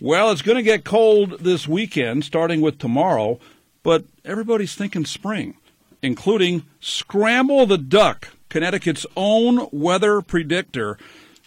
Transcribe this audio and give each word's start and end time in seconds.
Well, 0.00 0.30
it's 0.30 0.42
going 0.42 0.56
to 0.56 0.62
get 0.62 0.84
cold 0.84 1.38
this 1.40 1.66
weekend, 1.66 2.22
starting 2.22 2.60
with 2.60 2.78
tomorrow, 2.78 3.40
but 3.82 4.04
everybody's 4.26 4.74
thinking 4.74 5.06
spring, 5.06 5.56
including 6.02 6.66
Scramble 6.80 7.64
the 7.64 7.78
Duck, 7.78 8.28
Connecticut's 8.50 9.06
own 9.16 9.68
weather 9.72 10.20
predictor, 10.20 10.98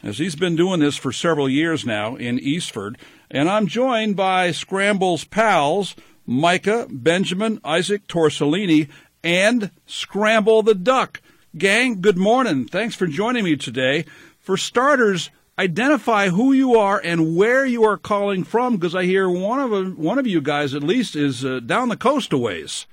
as 0.02 0.18
he's 0.18 0.36
been 0.36 0.56
doing 0.56 0.80
this 0.80 0.98
for 0.98 1.12
several 1.12 1.48
years 1.48 1.86
now 1.86 2.16
in 2.16 2.40
Eastford. 2.40 2.98
And 3.30 3.48
I'm 3.48 3.68
joined 3.68 4.16
by 4.16 4.52
Scramble's 4.52 5.26
pals, 5.26 5.96
Micah, 6.26 6.88
Benjamin, 6.90 7.62
Isaac 7.64 8.08
Torsellini, 8.08 8.90
and 9.24 9.70
Scramble 9.86 10.64
the 10.64 10.74
Duck. 10.74 11.22
Gang, 11.56 12.02
good 12.02 12.18
morning. 12.18 12.66
Thanks 12.66 12.96
for 12.96 13.06
joining 13.06 13.44
me 13.44 13.58
today. 13.58 14.06
For 14.40 14.58
starters, 14.58 15.30
identify 15.60 16.30
who 16.30 16.54
you 16.54 16.76
are 16.76 17.00
and 17.04 17.36
where 17.36 17.66
you 17.66 17.84
are 17.84 17.98
calling 17.98 18.44
from, 18.44 18.78
because 18.78 18.96
I 18.96 19.04
hear 19.04 19.30
one 19.30 19.60
of 19.60 19.98
one 19.98 20.18
of 20.18 20.26
you 20.26 20.42
guys 20.42 20.74
at 20.74 20.82
least 20.82 21.16
is 21.16 21.44
uh, 21.44 21.60
down 21.60 21.90
the 21.90 21.98
coast 21.98 22.32
a 22.34 22.38
ways. 22.38 22.88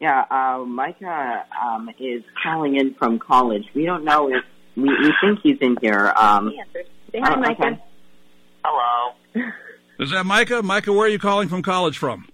Yeah, 0.00 0.24
uh, 0.30 0.64
Micah 0.64 1.44
um, 1.62 1.90
is 1.98 2.22
calling 2.42 2.76
in 2.76 2.94
from 2.94 3.18
college. 3.18 3.64
We 3.74 3.84
don't 3.84 4.04
know 4.04 4.28
if 4.30 4.44
we, 4.76 4.84
we 4.84 5.12
think 5.20 5.40
he's 5.42 5.58
in 5.60 5.76
here. 5.82 6.12
Um, 6.16 6.52
Say 7.12 7.20
hi, 7.20 7.34
oh, 7.34 7.40
Micah. 7.40 7.66
okay. 7.66 7.82
Hello. 8.64 9.14
Is 9.98 10.10
that 10.12 10.24
Micah? 10.24 10.62
Micah, 10.62 10.92
where 10.92 11.06
are 11.06 11.08
you 11.08 11.18
calling 11.18 11.48
from 11.48 11.62
college 11.62 11.98
from? 11.98 12.26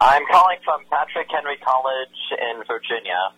I'm 0.00 0.22
calling 0.30 0.56
from 0.64 0.80
Patrick 0.90 1.28
Henry 1.30 1.56
College 1.58 2.18
in 2.32 2.62
Virginia. 2.66 3.32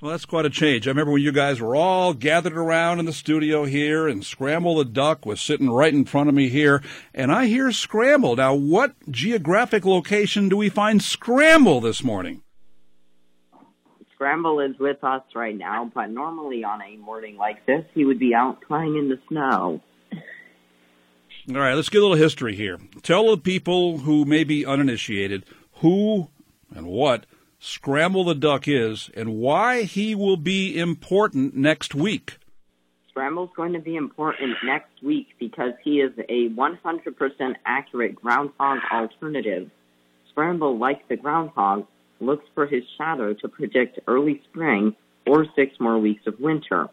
Well, 0.00 0.10
that's 0.10 0.26
quite 0.26 0.44
a 0.44 0.50
change. 0.50 0.86
I 0.86 0.90
remember 0.90 1.12
when 1.12 1.22
you 1.22 1.32
guys 1.32 1.60
were 1.60 1.74
all 1.74 2.12
gathered 2.12 2.56
around 2.56 2.98
in 2.98 3.06
the 3.06 3.12
studio 3.12 3.64
here, 3.64 4.06
and 4.06 4.24
Scramble 4.24 4.76
the 4.76 4.84
Duck 4.84 5.24
was 5.24 5.40
sitting 5.40 5.70
right 5.70 5.94
in 5.94 6.04
front 6.04 6.28
of 6.28 6.34
me 6.34 6.48
here, 6.48 6.82
and 7.14 7.32
I 7.32 7.46
hear 7.46 7.72
Scramble. 7.72 8.36
Now, 8.36 8.54
what 8.54 8.94
geographic 9.10 9.84
location 9.84 10.48
do 10.48 10.56
we 10.56 10.68
find 10.68 11.02
Scramble 11.02 11.80
this 11.80 12.04
morning? 12.04 12.42
Scramble 14.14 14.60
is 14.60 14.78
with 14.78 15.02
us 15.02 15.22
right 15.34 15.56
now, 15.56 15.90
but 15.94 16.06
normally 16.06 16.64
on 16.64 16.82
a 16.82 16.96
morning 16.96 17.36
like 17.36 17.64
this, 17.66 17.84
he 17.94 18.04
would 18.04 18.18
be 18.18 18.34
out 18.34 18.60
playing 18.62 18.96
in 18.96 19.08
the 19.08 19.18
snow. 19.28 19.80
All 21.50 21.60
right, 21.60 21.74
let's 21.74 21.88
get 21.88 21.98
a 21.98 22.06
little 22.06 22.16
history 22.16 22.56
here. 22.56 22.78
Tell 23.02 23.30
the 23.30 23.36
people 23.36 23.98
who 23.98 24.24
may 24.24 24.44
be 24.44 24.64
uninitiated 24.64 25.44
who 25.80 26.28
and 26.74 26.86
what 26.86 27.26
Scramble 27.66 28.24
the 28.24 28.34
Duck 28.34 28.68
is 28.68 29.10
and 29.14 29.36
why 29.36 29.84
he 29.84 30.14
will 30.14 30.36
be 30.36 30.78
important 30.78 31.56
next 31.56 31.94
week. 31.94 32.36
Scramble's 33.08 33.48
going 33.56 33.72
to 33.72 33.78
be 33.78 33.96
important 33.96 34.58
next 34.62 35.02
week 35.02 35.28
because 35.40 35.72
he 35.82 36.02
is 36.02 36.12
a 36.28 36.50
100% 36.50 37.54
accurate 37.64 38.16
groundhog 38.16 38.80
alternative. 38.92 39.70
Scramble, 40.28 40.76
like 40.76 41.08
the 41.08 41.16
groundhog, 41.16 41.86
looks 42.20 42.44
for 42.54 42.66
his 42.66 42.82
shadow 42.98 43.32
to 43.32 43.48
predict 43.48 43.98
early 44.06 44.42
spring 44.50 44.94
or 45.26 45.46
six 45.56 45.72
more 45.80 45.98
weeks 45.98 46.26
of 46.26 46.38
winter. 46.38 46.90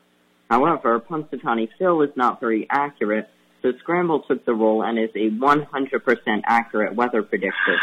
However, 0.49 1.01
Punxsutawney 1.01 1.67
Phil 1.77 2.01
is 2.01 2.15
not 2.15 2.39
very 2.39 2.65
accurate, 2.69 3.27
so 3.61 3.73
Scramble 3.79 4.21
took 4.21 4.45
the 4.45 4.53
role 4.53 4.83
and 4.83 4.97
is 4.97 5.09
a 5.15 5.31
100% 5.31 6.41
accurate 6.45 6.95
weather 6.95 7.23
predictor. 7.23 7.77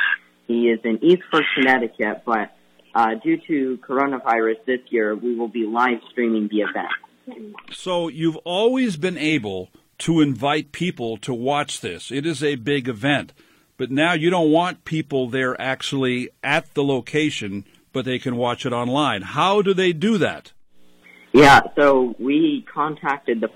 He 0.47 0.71
is 0.71 0.81
in 0.85 1.05
Eastford, 1.05 1.45
Connecticut, 1.55 2.23
but 2.25 2.53
uh, 2.95 3.15
due 3.23 3.39
to 3.47 3.79
coronavirus 3.79 4.65
this 4.67 4.81
year, 4.91 5.15
we 5.15 5.35
will 5.35 5.49
be 5.49 5.67
live 5.67 6.01
streaming 6.11 6.49
the 6.49 6.63
event. 6.63 7.59
So 7.71 8.09
you've 8.09 8.37
always 8.39 8.97
been 8.97 9.19
able 9.19 9.71
to 9.99 10.21
invite 10.21 10.73
people 10.73 11.17
to 11.19 11.35
watch 11.35 11.81
this. 11.81 12.11
It 12.11 12.25
is 12.25 12.43
a 12.43 12.55
big 12.55 12.89
event. 12.89 13.33
But 13.77 13.91
now 13.91 14.13
you 14.13 14.31
don't 14.31 14.51
want 14.51 14.85
people 14.85 15.29
there 15.29 15.61
actually 15.61 16.31
at 16.43 16.75
the 16.75 16.83
location, 16.83 17.65
but 17.93 18.05
they 18.05 18.19
can 18.19 18.37
watch 18.37 18.67
it 18.67 18.73
online. 18.73 19.23
How 19.23 19.63
do 19.63 19.73
they 19.73 19.93
do 19.93 20.19
that? 20.19 20.53
Yeah, 21.33 21.61
so 21.77 22.15
we 22.19 22.67
contacted 22.73 23.41
the 23.41 23.51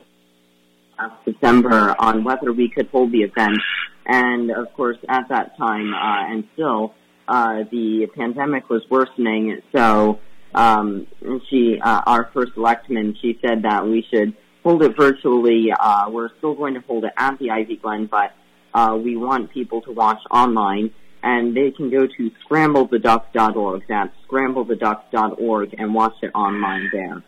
last 0.99 1.25
December 1.25 1.97
on 1.99 2.23
whether 2.23 2.53
we 2.53 2.69
could 2.69 2.89
hold 2.89 3.11
the 3.11 3.23
event, 3.23 3.59
and 4.07 4.51
of 4.51 4.73
course, 4.75 4.99
at 5.09 5.29
that 5.31 5.57
time, 5.57 5.93
uh, 5.95 6.31
and 6.31 6.45
still, 6.53 6.95
uh, 7.33 7.65
the 7.71 8.07
pandemic 8.15 8.69
was 8.69 8.83
worsening. 8.91 9.63
So 9.75 10.21
um, 10.55 11.07
she, 11.49 11.81
uh, 11.83 12.03
our 12.07 12.31
first 12.35 12.53
selectman, 12.53 13.17
she 13.23 13.39
said 13.41 13.63
that 13.63 13.87
we 13.87 14.07
should 14.13 14.37
hold 14.63 14.83
it 14.83 14.95
virtually. 14.95 15.73
Uh, 15.73 16.11
we're 16.11 16.29
still 16.37 16.55
going 16.55 16.75
to 16.75 16.81
hold 16.81 17.05
it 17.05 17.13
at 17.17 17.39
the 17.39 17.51
Ivy 17.51 17.77
Glen, 17.77 18.05
but 18.05 18.33
uh, 18.75 18.99
we 19.03 19.17
want 19.17 19.51
people 19.51 19.81
to 19.83 19.93
watch 19.93 20.21
online. 20.31 20.93
And 21.23 21.57
they 21.57 21.71
can 21.71 21.89
go 21.89 22.07
to 22.07 22.31
scrambletheduck.org. 22.45 23.85
That's 23.89 24.13
scrambletheduck.org 24.29 25.75
and 25.79 25.95
watch 25.95 26.17
it 26.21 26.33
online 26.35 26.91
there. 26.93 27.23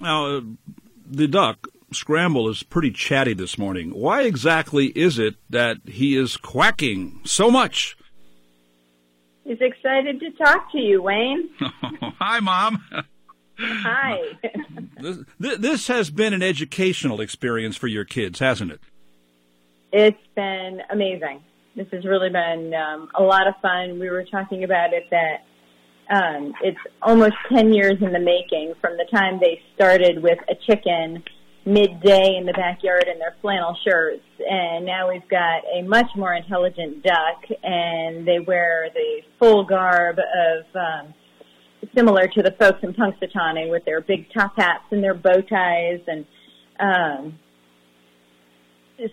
Now, 0.00 0.26
uh, 0.26 0.40
the 1.08 1.28
duck, 1.28 1.68
Scramble, 1.90 2.50
is 2.50 2.64
pretty 2.64 2.90
chatty 2.90 3.32
this 3.32 3.56
morning. 3.56 3.92
Why 3.92 4.24
exactly 4.24 4.86
is 4.88 5.18
it 5.18 5.36
that 5.48 5.78
he 5.86 6.16
is 6.16 6.36
quacking 6.36 7.20
so 7.24 7.50
much? 7.50 7.96
He's 9.46 9.60
excited 9.60 10.18
to 10.20 10.30
talk 10.32 10.72
to 10.72 10.78
you, 10.78 11.00
Wayne. 11.02 11.48
Hi, 11.60 12.40
Mom. 12.40 12.82
Hi. 13.58 14.18
This, 14.98 15.18
th- 15.42 15.58
this 15.58 15.88
has 15.88 16.08
been 16.08 16.32
an 16.32 16.42
educational 16.42 17.20
experience 17.20 17.76
for 17.76 17.86
your 17.86 18.06
kids, 18.06 18.38
hasn't 18.38 18.72
it? 18.72 18.80
it's 19.92 20.26
been 20.34 20.80
amazing. 20.90 21.42
This 21.74 21.86
has 21.92 22.04
really 22.04 22.30
been 22.30 22.72
um, 22.74 23.08
a 23.14 23.22
lot 23.22 23.46
of 23.46 23.54
fun. 23.62 23.98
We 23.98 24.10
were 24.10 24.24
talking 24.24 24.64
about 24.64 24.90
it 24.92 25.04
that 25.10 25.44
um, 26.10 26.54
it's 26.62 26.78
almost 27.02 27.34
10 27.50 27.72
years 27.72 27.96
in 28.00 28.12
the 28.12 28.18
making 28.18 28.74
from 28.80 28.96
the 28.96 29.06
time 29.10 29.38
they 29.40 29.60
started 29.74 30.22
with 30.22 30.38
a 30.48 30.54
chicken 30.54 31.22
midday 31.66 32.36
in 32.38 32.46
the 32.46 32.52
backyard 32.52 33.08
in 33.12 33.18
their 33.18 33.34
flannel 33.42 33.76
shirts. 33.84 34.22
And 34.48 34.86
now 34.86 35.10
we've 35.10 35.28
got 35.28 35.62
a 35.74 35.82
much 35.82 36.06
more 36.16 36.32
intelligent 36.32 37.02
duck 37.02 37.42
and 37.62 38.26
they 38.26 38.38
wear 38.38 38.88
the 38.94 39.22
full 39.38 39.64
garb 39.64 40.18
of, 40.18 40.64
um, 40.76 41.14
similar 41.94 42.28
to 42.28 42.42
the 42.42 42.52
folks 42.52 42.78
in 42.82 42.94
Punxsutawney 42.94 43.70
with 43.70 43.84
their 43.84 44.00
big 44.00 44.32
top 44.32 44.54
hats 44.56 44.84
and 44.90 45.02
their 45.02 45.14
bow 45.14 45.40
ties 45.40 46.00
and, 46.06 46.24
um, 46.78 47.38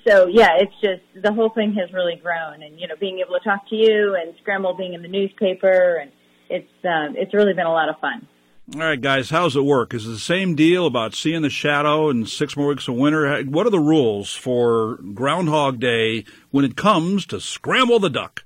so 0.07 0.27
yeah, 0.27 0.57
it's 0.59 0.73
just 0.81 1.01
the 1.21 1.33
whole 1.33 1.49
thing 1.49 1.73
has 1.73 1.91
really 1.91 2.15
grown, 2.15 2.63
and 2.63 2.79
you 2.79 2.87
know, 2.87 2.95
being 2.99 3.19
able 3.19 3.37
to 3.37 3.43
talk 3.43 3.67
to 3.69 3.75
you 3.75 4.15
and 4.15 4.33
Scramble 4.41 4.73
being 4.73 4.93
in 4.93 5.01
the 5.01 5.07
newspaper, 5.07 5.95
and 6.01 6.11
it's 6.49 6.71
um, 6.85 7.15
it's 7.17 7.33
really 7.33 7.53
been 7.53 7.65
a 7.65 7.71
lot 7.71 7.89
of 7.89 7.99
fun. 7.99 8.27
All 8.71 8.79
right, 8.79 8.99
guys, 8.99 9.29
how's 9.29 9.57
it 9.57 9.65
work? 9.65 9.93
Is 9.93 10.07
it 10.07 10.11
the 10.11 10.17
same 10.17 10.55
deal 10.55 10.85
about 10.85 11.13
seeing 11.13 11.41
the 11.41 11.49
shadow 11.49 12.09
and 12.09 12.27
six 12.27 12.55
more 12.55 12.67
weeks 12.67 12.87
of 12.87 12.95
winter? 12.95 13.43
What 13.43 13.67
are 13.67 13.69
the 13.69 13.77
rules 13.77 14.33
for 14.33 14.99
Groundhog 15.13 15.81
Day 15.81 16.23
when 16.49 16.63
it 16.63 16.77
comes 16.77 17.25
to 17.25 17.41
Scramble 17.41 17.99
the 17.99 18.09
Duck? 18.09 18.45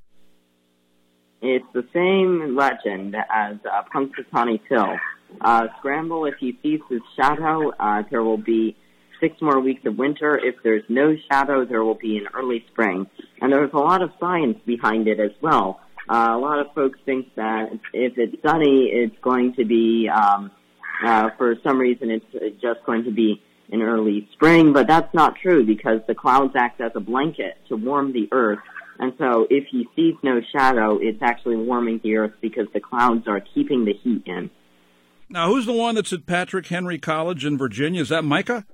It's 1.43 1.67
the 1.71 1.85
same 1.93 2.55
legend 2.55 3.15
as 3.15 3.57
uh, 3.63 3.83
Punxsutawney 3.93 4.59
Phil. 4.67 4.97
Uh, 5.39 5.67
Scramble, 5.77 6.25
if 6.25 6.33
he 6.39 6.57
sees 6.63 6.81
his 6.89 7.01
shadow, 7.15 7.69
uh, 7.79 8.01
there 8.09 8.23
will 8.23 8.39
be 8.39 8.75
six 9.19 9.39
more 9.39 9.59
weeks 9.59 9.85
of 9.85 9.99
winter. 9.99 10.35
If 10.35 10.55
there's 10.63 10.83
no 10.89 11.15
shadow, 11.31 11.63
there 11.63 11.83
will 11.83 11.93
be 11.93 12.17
an 12.17 12.27
early 12.33 12.65
spring. 12.71 13.05
And 13.39 13.53
there's 13.53 13.71
a 13.71 13.77
lot 13.77 14.01
of 14.01 14.09
science 14.19 14.57
behind 14.65 15.07
it 15.07 15.19
as 15.19 15.31
well. 15.41 15.79
Uh, 16.09 16.29
a 16.31 16.37
lot 16.37 16.59
of 16.59 16.73
folks 16.73 16.99
think 17.05 17.33
that 17.35 17.69
if 17.93 18.17
it's 18.17 18.41
sunny, 18.41 18.85
it's 18.85 19.15
going 19.21 19.53
to 19.55 19.65
be, 19.65 20.09
um, 20.09 20.51
uh, 21.05 21.29
for 21.37 21.55
some 21.63 21.77
reason, 21.77 22.09
it's 22.09 22.61
just 22.61 22.83
going 22.85 23.03
to 23.03 23.11
be 23.11 23.41
in 23.69 23.81
early 23.81 24.27
spring, 24.31 24.71
but 24.71 24.87
that's 24.87 25.13
not 25.13 25.35
true 25.35 25.65
because 25.65 25.99
the 26.07 26.15
clouds 26.15 26.53
act 26.55 26.79
as 26.79 26.91
a 26.95 27.01
blanket 27.01 27.57
to 27.67 27.75
warm 27.75 28.13
the 28.13 28.29
earth. 28.31 28.59
And 28.99 29.13
so 29.17 29.47
if 29.49 29.65
he 29.69 29.87
sees 29.95 30.15
no 30.23 30.41
shadow, 30.55 30.97
it's 30.99 31.21
actually 31.21 31.57
warming 31.57 31.99
the 32.03 32.15
earth 32.15 32.33
because 32.41 32.67
the 32.73 32.79
clouds 32.79 33.27
are 33.27 33.41
keeping 33.53 33.85
the 33.85 33.93
heat 33.93 34.23
in. 34.25 34.49
Now, 35.29 35.49
who's 35.49 35.65
the 35.65 35.73
one 35.73 35.95
that's 35.95 36.13
at 36.13 36.25
Patrick 36.25 36.67
Henry 36.67 36.97
College 36.97 37.43
in 37.43 37.57
Virginia? 37.57 38.01
Is 38.01 38.09
that 38.09 38.23
Micah? 38.23 38.65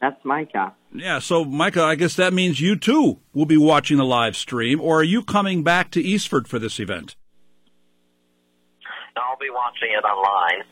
That's 0.00 0.22
Micah. 0.24 0.74
Yeah, 0.92 1.18
so 1.18 1.44
Micah, 1.44 1.82
I 1.82 1.94
guess 1.94 2.14
that 2.16 2.32
means 2.32 2.60
you 2.60 2.76
too 2.76 3.20
will 3.32 3.46
be 3.46 3.56
watching 3.56 3.96
the 3.96 4.04
live 4.04 4.36
stream, 4.36 4.80
or 4.80 5.00
are 5.00 5.04
you 5.04 5.22
coming 5.22 5.62
back 5.62 5.90
to 5.92 6.02
Eastford 6.02 6.46
for 6.46 6.58
this 6.58 6.78
event? 6.78 7.16
I'll 9.16 9.38
be 9.38 9.50
watching 9.50 9.88
it 9.90 10.04
online. 10.04 10.64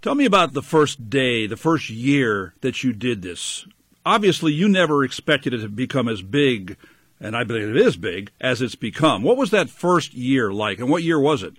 Tell 0.00 0.14
me 0.14 0.24
about 0.24 0.52
the 0.52 0.62
first 0.62 1.10
day, 1.10 1.46
the 1.46 1.56
first 1.56 1.88
year 1.88 2.54
that 2.60 2.82
you 2.82 2.92
did 2.92 3.22
this. 3.22 3.66
Obviously, 4.04 4.52
you 4.52 4.68
never 4.68 5.04
expected 5.04 5.54
it 5.54 5.58
to 5.58 5.68
become 5.68 6.08
as 6.08 6.22
big, 6.22 6.76
and 7.20 7.36
I 7.36 7.44
believe 7.44 7.68
it 7.68 7.76
is 7.76 7.96
big, 7.96 8.32
as 8.40 8.60
it's 8.60 8.74
become. 8.74 9.22
What 9.22 9.36
was 9.36 9.50
that 9.50 9.70
first 9.70 10.12
year 10.12 10.52
like, 10.52 10.80
and 10.80 10.90
what 10.90 11.04
year 11.04 11.20
was 11.20 11.44
it? 11.44 11.56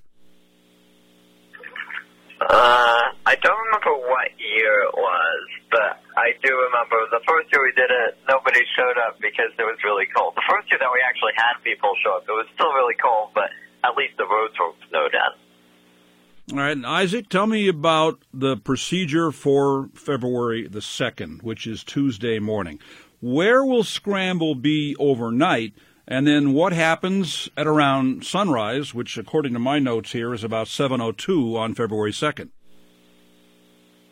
Uh, 2.50 3.03
I 3.34 3.36
don't 3.42 3.66
remember 3.66 3.98
what 4.14 4.30
year 4.38 4.86
it 4.86 4.94
was, 4.94 5.42
but 5.72 5.98
I 6.16 6.38
do 6.44 6.54
remember 6.54 7.02
the 7.10 7.20
first 7.26 7.50
year 7.52 7.66
we 7.66 7.74
did 7.74 7.90
it, 7.90 8.16
nobody 8.30 8.62
showed 8.78 9.02
up 9.02 9.18
because 9.20 9.50
it 9.58 9.64
was 9.64 9.80
really 9.84 10.06
cold. 10.16 10.36
The 10.36 10.46
first 10.48 10.70
year 10.70 10.78
that 10.78 10.90
we 10.94 11.02
actually 11.02 11.34
had 11.36 11.58
people 11.64 11.90
show 12.06 12.18
up, 12.18 12.30
it 12.30 12.32
was 12.32 12.46
still 12.54 12.72
really 12.74 12.94
cold, 13.02 13.32
but 13.34 13.50
at 13.84 13.98
least 13.98 14.14
the 14.18 14.28
roads 14.30 14.54
were 14.60 14.74
snowed 14.88 15.16
in. 15.18 16.54
All 16.56 16.64
right, 16.64 16.78
and 16.78 16.86
Isaac, 16.86 17.28
tell 17.28 17.48
me 17.48 17.68
about 17.68 18.22
the 18.32 18.56
procedure 18.56 19.32
for 19.32 19.90
February 19.96 20.68
the 20.68 20.82
2nd, 20.82 21.42
which 21.42 21.66
is 21.66 21.84
Tuesday 21.84 22.38
morning. 22.38 22.80
Where 23.20 23.66
will 23.66 23.84
Scramble 23.84 24.54
be 24.54 24.96
overnight? 25.00 25.74
And 26.08 26.28
then 26.28 26.54
what 26.54 26.74
happens 26.74 27.50
at 27.58 27.66
around 27.66 28.26
sunrise, 28.26 28.94
which 28.94 29.18
according 29.18 29.54
to 29.54 29.60
my 29.60 29.80
notes 29.80 30.12
here 30.12 30.36
is 30.36 30.44
about 30.44 30.68
7:02 30.68 31.58
on 31.58 31.74
February 31.74 32.12
2nd? 32.12 32.52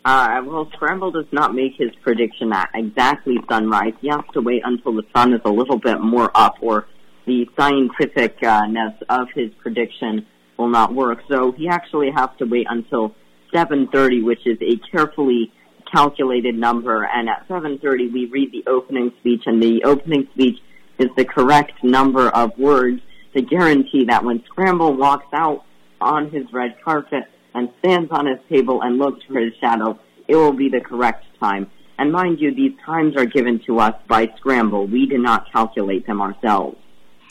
Uh, 0.03 0.41
well, 0.45 0.67
Scramble 0.73 1.11
does 1.11 1.31
not 1.31 1.53
make 1.53 1.73
his 1.77 1.91
prediction 2.01 2.51
at 2.53 2.69
exactly 2.73 3.37
sunrise. 3.47 3.93
He 4.01 4.09
has 4.09 4.23
to 4.33 4.41
wait 4.41 4.63
until 4.65 4.93
the 4.93 5.03
sun 5.15 5.33
is 5.33 5.41
a 5.45 5.51
little 5.51 5.77
bit 5.77 5.99
more 6.01 6.31
up, 6.33 6.55
or 6.61 6.87
the 7.27 7.47
scientificness 7.57 8.95
of 9.09 9.27
his 9.35 9.51
prediction 9.61 10.25
will 10.57 10.69
not 10.69 10.93
work. 10.93 11.19
So 11.29 11.51
he 11.51 11.67
actually 11.67 12.09
has 12.15 12.29
to 12.39 12.45
wait 12.45 12.65
until 12.67 13.13
7:30, 13.53 14.23
which 14.23 14.47
is 14.47 14.57
a 14.61 14.77
carefully 14.91 15.51
calculated 15.91 16.55
number. 16.55 17.03
And 17.03 17.29
at 17.29 17.47
7:30, 17.47 18.07
we 18.07 18.25
read 18.25 18.51
the 18.51 18.63
opening 18.65 19.11
speech, 19.19 19.43
and 19.45 19.61
the 19.61 19.83
opening 19.83 20.27
speech 20.33 20.59
is 20.97 21.09
the 21.15 21.25
correct 21.25 21.83
number 21.83 22.29
of 22.29 22.57
words 22.57 23.01
to 23.35 23.41
guarantee 23.41 24.05
that 24.05 24.23
when 24.23 24.43
Scramble 24.45 24.93
walks 24.93 25.31
out 25.31 25.63
on 25.99 26.31
his 26.31 26.51
red 26.51 26.75
carpet 26.83 27.25
and 27.53 27.69
stands 27.79 28.11
on 28.11 28.25
his 28.25 28.39
table 28.49 28.81
and 28.81 28.97
looks 28.97 29.23
for 29.25 29.39
his 29.39 29.53
shadow, 29.59 29.99
it 30.27 30.35
will 30.35 30.53
be 30.53 30.69
the 30.69 30.81
correct 30.81 31.25
time. 31.39 31.69
And 31.97 32.11
mind 32.11 32.39
you, 32.39 32.53
these 32.53 32.73
times 32.85 33.15
are 33.15 33.25
given 33.25 33.61
to 33.67 33.79
us 33.79 33.93
by 34.07 34.31
Scramble. 34.37 34.87
We 34.87 35.05
do 35.05 35.17
not 35.17 35.51
calculate 35.51 36.07
them 36.07 36.21
ourselves. 36.21 36.77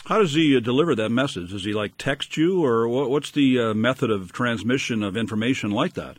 How 0.05 0.19
does 0.19 0.35
he 0.35 0.57
uh, 0.57 0.61
deliver 0.61 0.95
that 0.95 1.11
message? 1.11 1.51
Does 1.51 1.65
he 1.65 1.73
like 1.73 1.93
text 1.99 2.37
you, 2.37 2.65
or 2.65 2.89
what, 2.89 3.11
what's 3.11 3.31
the 3.31 3.59
uh, 3.59 3.75
method 3.75 4.11
of 4.11 4.33
transmission 4.33 5.03
of 5.03 5.17
information 5.17 5.71
like 5.71 5.95
that? 5.95 6.19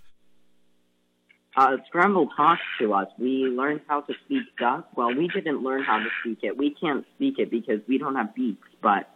Uh, 1.55 1.77
Scramble 1.87 2.29
talks 2.37 2.61
to 2.79 2.93
us. 2.93 3.07
We 3.17 3.45
learned 3.45 3.81
how 3.87 4.01
to 4.01 4.13
speak 4.25 4.43
duck. 4.57 4.87
Well, 4.95 5.13
we 5.13 5.27
didn't 5.27 5.61
learn 5.61 5.83
how 5.83 5.97
to 5.97 6.07
speak 6.21 6.39
it. 6.43 6.57
We 6.57 6.73
can't 6.79 7.05
speak 7.15 7.39
it 7.39 7.51
because 7.51 7.81
we 7.87 7.97
don't 7.97 8.15
have 8.15 8.33
beaks, 8.33 8.67
but 8.81 9.09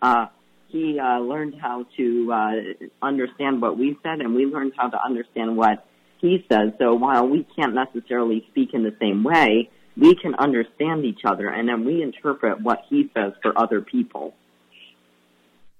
uh, 0.00 0.26
he 0.72 0.98
uh, 0.98 1.18
learned 1.20 1.54
how 1.60 1.84
to 1.98 2.32
uh, 2.32 2.50
understand 3.02 3.60
what 3.60 3.78
we 3.78 3.96
said, 4.02 4.20
and 4.20 4.34
we 4.34 4.46
learned 4.46 4.72
how 4.76 4.88
to 4.88 4.98
understand 5.04 5.56
what 5.56 5.86
he 6.18 6.44
says. 6.50 6.72
So 6.78 6.94
while 6.94 7.28
we 7.28 7.46
can't 7.54 7.74
necessarily 7.74 8.44
speak 8.50 8.70
in 8.72 8.82
the 8.82 8.96
same 8.98 9.22
way, 9.22 9.70
we 9.96 10.14
can 10.14 10.34
understand 10.34 11.04
each 11.04 11.20
other, 11.24 11.48
and 11.48 11.68
then 11.68 11.84
we 11.84 12.02
interpret 12.02 12.62
what 12.62 12.80
he 12.88 13.10
says 13.14 13.32
for 13.42 13.56
other 13.56 13.82
people. 13.82 14.34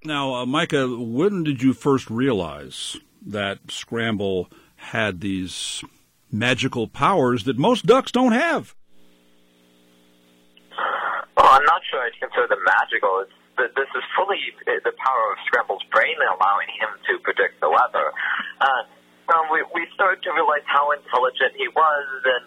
Now, 0.05 0.35
uh, 0.35 0.45
Micah, 0.45 0.87
when 0.87 1.43
did 1.43 1.63
you 1.63 1.73
first 1.73 2.09
realize 2.09 2.97
that 3.25 3.71
Scramble 3.71 4.49
had 4.75 5.21
these 5.21 5.83
magical 6.31 6.87
powers 6.87 7.45
that 7.45 7.57
most 7.57 7.85
ducks 7.85 8.11
don't 8.11 8.33
have? 8.33 8.75
Well, 11.37 11.47
I'm 11.47 11.63
not 11.65 11.81
sure 11.89 12.01
I'd 12.01 12.11
consider 12.19 12.47
them 12.47 12.63
magical. 12.65 13.21
It's 13.21 13.31
this 13.57 13.89
is 13.95 14.03
fully 14.17 14.39
the 14.65 14.93
power 14.97 15.25
of 15.31 15.37
Scramble's 15.45 15.83
brain 15.93 16.15
allowing 16.19 16.69
him 16.79 16.89
to 17.09 17.19
predict 17.21 17.61
the 17.61 17.69
weather. 17.69 18.11
Uh, 18.59 18.83
um, 19.31 19.47
we, 19.51 19.63
we 19.73 19.87
started 19.93 20.21
to 20.23 20.31
realize 20.33 20.65
how 20.65 20.91
intelligent 20.91 21.55
he 21.55 21.67
was 21.69 22.05
and 22.25 22.45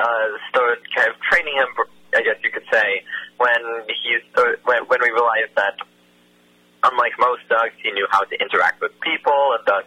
uh, 0.00 0.28
started 0.48 0.80
kind 0.96 1.10
of 1.10 1.16
training 1.28 1.54
him, 1.54 1.68
I 2.14 2.22
guess 2.22 2.40
you 2.42 2.50
could 2.50 2.66
say, 2.72 3.04
when 3.36 3.60
he 3.88 4.16
started, 4.32 4.60
when, 4.64 4.86
when 4.88 5.00
we 5.02 5.10
realized 5.10 5.52
that 5.56 5.76
unlike 6.84 7.12
most 7.18 7.44
ducks, 7.48 7.76
he 7.82 7.90
knew 7.92 8.06
how 8.10 8.24
to 8.24 8.34
interact 8.40 8.80
with 8.80 8.92
people, 9.00 9.56
and 9.58 9.62
thus, 9.66 9.84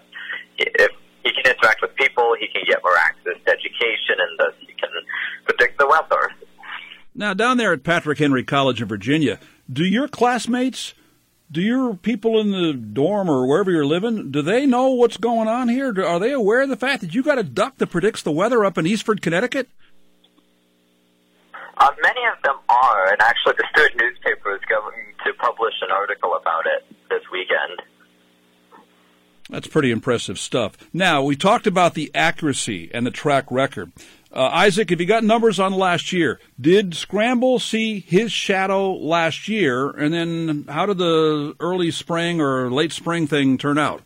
if 0.57 0.91
he 1.23 1.31
can 1.33 1.49
interact 1.49 1.81
with 1.81 1.95
people, 1.95 2.35
he 2.39 2.47
can 2.47 2.61
get 2.67 2.83
more 2.83 2.97
access 2.97 3.33
to 3.45 3.51
education, 3.51 4.21
and 4.21 4.37
thus 4.37 4.53
he 4.59 4.73
can 4.73 4.89
predict 5.45 5.79
the 5.79 5.87
weather. 5.87 6.29
Now, 7.15 7.33
down 7.33 7.57
there 7.57 7.73
at 7.73 7.83
Patrick 7.83 8.19
Henry 8.19 8.43
College 8.43 8.81
in 8.81 8.87
Virginia, 8.87 9.39
do 9.71 9.83
your 9.83 10.07
classmates, 10.07 10.93
do 11.51 11.61
your 11.61 11.95
people 11.95 12.39
in 12.39 12.51
the 12.51 12.73
dorm 12.73 13.29
or 13.29 13.47
wherever 13.47 13.71
you're 13.71 13.85
living, 13.85 14.31
do 14.31 14.41
they 14.41 14.65
know 14.65 14.89
what's 14.89 15.17
going 15.17 15.47
on 15.47 15.69
here? 15.69 15.93
Are 16.03 16.19
they 16.19 16.31
aware 16.31 16.61
of 16.61 16.69
the 16.69 16.75
fact 16.75 17.01
that 17.01 17.13
you 17.13 17.23
got 17.23 17.37
a 17.37 17.43
duck 17.43 17.77
that 17.77 17.87
predicts 17.87 18.23
the 18.23 18.31
weather 18.31 18.65
up 18.65 18.77
in 18.77 18.87
Eastford, 18.87 19.21
Connecticut? 19.21 19.69
Uh, 21.77 21.89
many 22.01 22.21
of 22.35 22.41
them 22.43 22.55
are, 22.69 23.11
and 23.11 23.21
actually, 23.21 23.53
the 23.57 23.65
student 23.73 23.99
newspaper 23.99 24.55
is 24.55 24.61
going 24.69 24.95
to 25.25 25.33
publish 25.39 25.73
an 25.81 25.91
article 25.91 26.35
about 26.39 26.65
it 26.65 26.95
this 27.09 27.21
weekend. 27.31 27.81
That's 29.49 29.67
pretty 29.67 29.91
impressive 29.91 30.39
stuff. 30.39 30.77
Now, 30.93 31.23
we 31.23 31.35
talked 31.35 31.67
about 31.67 31.93
the 31.93 32.11
accuracy 32.15 32.89
and 32.93 33.05
the 33.05 33.11
track 33.11 33.45
record. 33.51 33.91
Uh, 34.33 34.49
Isaac, 34.51 34.89
have 34.89 34.99
you 34.99 35.05
got 35.05 35.23
numbers 35.23 35.59
on 35.59 35.73
last 35.73 36.11
year? 36.11 36.39
Did 36.59 36.95
Scramble 36.95 37.59
see 37.59 37.99
his 37.99 38.31
shadow 38.31 38.93
last 38.93 39.47
year? 39.47 39.91
And 39.91 40.11
then 40.11 40.65
how 40.67 40.87
did 40.87 40.97
the 40.97 41.55
early 41.59 41.91
spring 41.91 42.41
or 42.41 42.71
late 42.71 42.91
spring 42.91 43.27
thing 43.27 43.59
turn 43.59 43.77
out? 43.77 44.01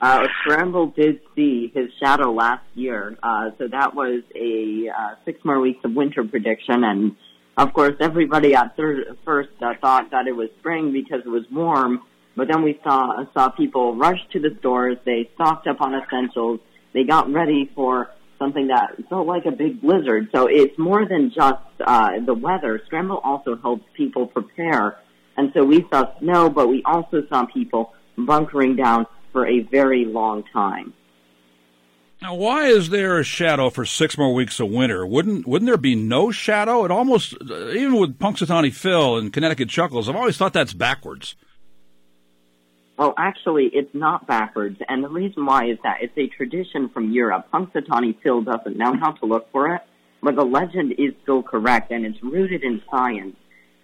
Uh, 0.00 0.26
Scramble 0.40 0.88
did 0.88 1.20
see 1.36 1.70
his 1.72 1.90
shadow 2.02 2.32
last 2.32 2.64
year. 2.74 3.16
Uh, 3.22 3.50
so 3.56 3.68
that 3.68 3.94
was 3.94 4.22
a 4.34 4.88
uh, 4.88 5.14
six 5.24 5.44
more 5.44 5.60
weeks 5.60 5.84
of 5.84 5.94
winter 5.94 6.24
prediction. 6.24 6.82
And 6.82 7.16
of 7.56 7.72
course, 7.72 7.94
everybody 8.00 8.56
at 8.56 8.76
third, 8.76 9.16
first 9.24 9.50
uh, 9.62 9.74
thought 9.80 10.10
that 10.10 10.26
it 10.26 10.34
was 10.34 10.48
spring 10.58 10.92
because 10.92 11.20
it 11.24 11.28
was 11.28 11.44
warm. 11.52 12.02
But 12.34 12.48
then 12.48 12.62
we 12.62 12.80
saw, 12.82 13.24
saw 13.32 13.48
people 13.48 13.94
rush 13.94 14.18
to 14.32 14.40
the 14.40 14.56
stores. 14.58 14.98
They 15.04 15.30
stocked 15.34 15.68
up 15.68 15.80
on 15.80 15.94
essentials. 15.94 16.58
They 16.92 17.04
got 17.04 17.32
ready 17.32 17.70
for 17.74 18.10
something 18.38 18.68
that 18.68 18.96
felt 19.08 19.26
like 19.26 19.46
a 19.46 19.50
big 19.50 19.80
blizzard. 19.80 20.28
So 20.34 20.46
it's 20.46 20.78
more 20.78 21.06
than 21.06 21.30
just 21.34 21.62
uh, 21.84 22.20
the 22.24 22.34
weather. 22.34 22.80
Scramble 22.86 23.18
also 23.22 23.56
helps 23.56 23.84
people 23.94 24.26
prepare. 24.26 24.98
And 25.36 25.52
so 25.54 25.64
we 25.64 25.86
saw 25.90 26.18
snow, 26.18 26.48
but 26.48 26.68
we 26.68 26.82
also 26.84 27.26
saw 27.28 27.46
people 27.46 27.92
bunkering 28.16 28.76
down 28.76 29.06
for 29.32 29.46
a 29.46 29.60
very 29.60 30.04
long 30.04 30.44
time. 30.52 30.94
Now, 32.22 32.34
why 32.34 32.64
is 32.64 32.88
there 32.88 33.18
a 33.18 33.24
shadow 33.24 33.68
for 33.68 33.84
six 33.84 34.16
more 34.16 34.32
weeks 34.32 34.58
of 34.58 34.70
winter? 34.70 35.06
Wouldn't 35.06 35.46
wouldn't 35.46 35.68
there 35.68 35.76
be 35.76 35.94
no 35.94 36.30
shadow? 36.30 36.84
It 36.86 36.90
almost, 36.90 37.34
even 37.42 38.00
with 38.00 38.18
Punxsutawney 38.18 38.72
Phil 38.72 39.18
and 39.18 39.32
Connecticut 39.32 39.68
Chuckles, 39.68 40.08
I've 40.08 40.16
always 40.16 40.38
thought 40.38 40.54
that's 40.54 40.72
backwards. 40.72 41.36
Well, 42.98 43.12
actually, 43.18 43.70
it's 43.74 43.94
not 43.94 44.26
backwards, 44.26 44.78
and 44.88 45.04
the 45.04 45.08
reason 45.08 45.44
why 45.44 45.66
is 45.66 45.78
that 45.82 45.98
it's 46.00 46.16
a 46.16 46.28
tradition 46.28 46.88
from 46.88 47.12
Europe. 47.12 47.46
Punxsutawney 47.52 48.16
Phil 48.22 48.40
doesn't 48.40 48.76
know 48.76 48.94
how 48.98 49.12
to 49.12 49.26
look 49.26 49.52
for 49.52 49.74
it, 49.74 49.82
but 50.22 50.34
the 50.34 50.44
legend 50.44 50.92
is 50.92 51.12
still 51.22 51.42
correct, 51.42 51.90
and 51.90 52.06
it's 52.06 52.22
rooted 52.22 52.64
in 52.64 52.80
science. 52.90 53.36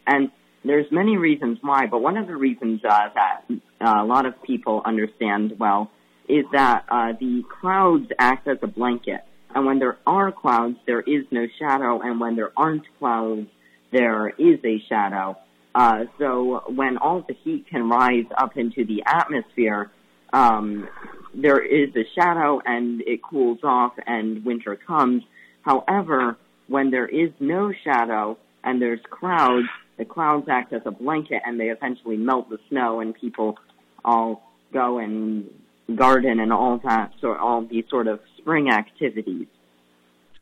And 0.07 0.31
there's 0.64 0.87
many 0.90 1.19
reasons 1.19 1.59
why, 1.61 1.87
but 1.87 2.00
one 2.00 2.16
of 2.16 2.26
the 2.26 2.37
reasons 2.37 2.81
uh, 2.88 3.09
that 3.14 3.45
uh, 3.50 4.02
a 4.02 4.04
lot 4.04 4.25
of 4.25 4.42
people 4.42 4.81
understand 4.83 5.59
well 5.59 5.90
is 6.26 6.47
that 6.52 6.87
uh, 6.88 7.12
the 7.21 7.42
clouds 7.61 8.07
act 8.19 8.49
as 8.49 8.59
a 8.62 8.66
blanket, 8.66 9.21
and 9.54 9.66
when 9.66 9.78
there 9.78 9.99
are 10.07 10.33
clouds, 10.33 10.76
there 10.87 11.02
is 11.02 11.26
no 11.31 11.47
shadow, 11.59 12.00
and 12.00 12.19
when 12.19 12.37
there 12.37 12.52
aren't 12.57 12.85
clouds, 12.99 13.47
there 13.90 14.28
is 14.28 14.59
a 14.64 14.83
shadow. 14.88 15.37
Uh, 15.75 16.05
so 16.19 16.62
when 16.69 16.99
all 16.99 17.25
the 17.26 17.35
heat 17.35 17.67
can 17.69 17.88
rise 17.88 18.26
up 18.37 18.57
into 18.57 18.85
the 18.85 19.02
atmosphere, 19.07 19.91
um, 20.33 20.88
there 21.35 21.61
is 21.61 21.95
a 21.97 22.05
shadow 22.14 22.61
and 22.64 23.00
it 23.02 23.23
cools 23.23 23.59
off 23.62 23.93
and 24.07 24.45
winter 24.45 24.76
comes. 24.76 25.23
However, 25.62 26.37
when 26.69 26.91
there 26.91 27.07
is 27.07 27.31
no 27.41 27.73
shadow 27.85 28.38
and 28.62 28.81
there's 28.81 29.00
clouds, 29.11 29.67
the 29.99 30.05
clouds 30.05 30.47
act 30.50 30.73
as 30.73 30.83
a 30.85 30.91
blanket 30.91 31.43
and 31.45 31.59
they 31.59 31.71
eventually 31.71 32.17
melt 32.17 32.50
the 32.50 32.59
snow 32.69 33.00
and 33.00 33.14
people 33.14 33.59
all 34.05 34.43
go 34.73 34.99
and 34.99 35.49
garden 35.97 36.41
and 36.41 36.52
all 36.52 36.81
that, 36.85 37.12
so 37.21 37.35
all 37.35 37.64
these 37.64 37.85
sort 37.91 38.07
of 38.07 38.21
spring 38.38 38.71
activities. 38.71 39.47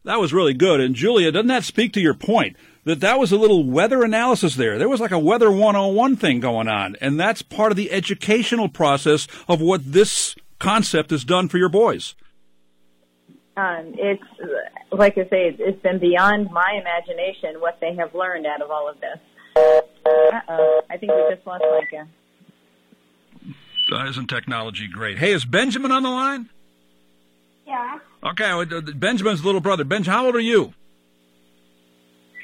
That 0.04 0.20
was 0.20 0.32
really 0.32 0.54
good. 0.54 0.80
And 0.80 0.94
Julia, 0.94 1.30
doesn't 1.30 1.48
that 1.48 1.64
speak 1.64 1.92
to 1.94 2.00
your 2.00 2.14
point? 2.14 2.56
that 2.84 3.00
that 3.00 3.18
was 3.18 3.32
a 3.32 3.36
little 3.36 3.64
weather 3.64 4.02
analysis 4.02 4.56
there. 4.56 4.78
There 4.78 4.88
was 4.88 5.00
like 5.00 5.10
a 5.10 5.18
weather 5.18 5.50
101 5.50 6.16
thing 6.16 6.40
going 6.40 6.68
on. 6.68 6.96
And 7.00 7.20
that's 7.20 7.42
part 7.42 7.72
of 7.72 7.76
the 7.76 7.90
educational 7.92 8.68
process 8.68 9.26
of 9.48 9.60
what 9.60 9.92
this 9.92 10.34
concept 10.58 11.10
has 11.10 11.24
done 11.24 11.48
for 11.48 11.58
your 11.58 11.68
boys. 11.68 12.14
Um, 13.56 13.94
it's, 13.98 14.22
like 14.90 15.18
I 15.18 15.24
say, 15.24 15.54
it's 15.58 15.82
been 15.82 15.98
beyond 15.98 16.50
my 16.50 16.80
imagination 16.80 17.60
what 17.60 17.78
they 17.80 17.94
have 17.96 18.14
learned 18.14 18.46
out 18.46 18.62
of 18.62 18.70
all 18.70 18.88
of 18.88 18.98
this. 19.00 19.18
Uh-oh. 19.56 20.82
I 20.88 20.96
think 20.96 21.12
we 21.12 21.34
just 21.34 21.46
lost 21.46 21.64
Micah. 21.70 22.08
Uh, 23.92 24.08
isn't 24.08 24.28
technology 24.28 24.88
great? 24.88 25.18
Hey, 25.18 25.32
is 25.32 25.44
Benjamin 25.44 25.90
on 25.90 26.02
the 26.04 26.08
line? 26.08 26.48
Yeah. 27.66 27.98
Okay, 28.22 28.50
uh, 28.50 28.80
Benjamin's 28.94 29.44
little 29.44 29.60
brother. 29.60 29.84
Benj, 29.84 30.06
how 30.06 30.26
old 30.26 30.36
are 30.36 30.40
you? 30.40 30.74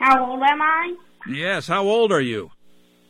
How 0.01 0.31
old 0.31 0.43
am 0.43 0.63
I? 0.63 0.95
Yes, 1.29 1.67
how 1.67 1.85
old 1.85 2.13
are 2.13 2.21
you? 2.21 2.51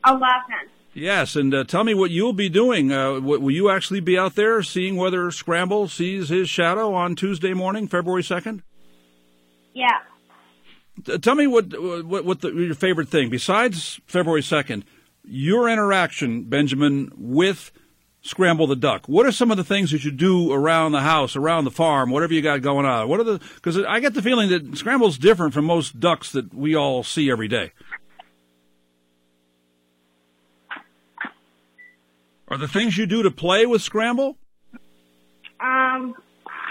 Eleven. 0.06 0.70
Yes, 0.94 1.36
and 1.36 1.54
uh, 1.54 1.64
tell 1.64 1.84
me 1.84 1.92
what 1.92 2.10
you'll 2.10 2.32
be 2.32 2.48
doing. 2.48 2.90
Uh, 2.90 3.20
will 3.20 3.50
you 3.50 3.68
actually 3.68 4.00
be 4.00 4.16
out 4.18 4.34
there 4.34 4.62
seeing 4.62 4.96
whether 4.96 5.30
Scramble 5.30 5.88
sees 5.88 6.30
his 6.30 6.48
shadow 6.48 6.94
on 6.94 7.14
Tuesday 7.14 7.52
morning, 7.52 7.86
February 7.86 8.22
2nd? 8.22 8.62
Yeah. 9.74 9.98
T- 11.04 11.18
tell 11.18 11.34
me 11.34 11.46
what 11.46 11.66
what, 12.06 12.24
what 12.24 12.40
the, 12.40 12.50
your 12.50 12.74
favorite 12.74 13.10
thing 13.10 13.28
besides 13.28 14.00
February 14.06 14.40
2nd, 14.40 14.84
your 15.22 15.68
interaction, 15.68 16.44
Benjamin, 16.44 17.12
with 17.14 17.72
Scramble 18.26 18.66
the 18.66 18.76
Duck. 18.76 19.08
What 19.08 19.24
are 19.26 19.32
some 19.32 19.50
of 19.50 19.56
the 19.56 19.64
things 19.64 19.92
that 19.92 20.04
you 20.04 20.10
do 20.10 20.52
around 20.52 20.92
the 20.92 21.00
house, 21.00 21.36
around 21.36 21.64
the 21.64 21.70
farm, 21.70 22.10
whatever 22.10 22.34
you 22.34 22.42
got 22.42 22.60
going 22.60 22.84
on? 22.84 23.08
What 23.08 23.20
are 23.20 23.24
the 23.24 23.40
because 23.54 23.78
I 23.78 24.00
get 24.00 24.14
the 24.14 24.22
feeling 24.22 24.48
that 24.50 24.76
Scramble's 24.76 25.18
different 25.18 25.54
from 25.54 25.64
most 25.64 26.00
ducks 26.00 26.32
that 26.32 26.52
we 26.52 26.74
all 26.74 27.02
see 27.02 27.30
every 27.30 27.48
day. 27.48 27.72
Are 32.48 32.58
the 32.58 32.68
things 32.68 32.96
you 32.96 33.06
do 33.06 33.22
to 33.22 33.30
play 33.30 33.66
with 33.66 33.82
Scramble? 33.82 34.36
Um. 35.60 36.14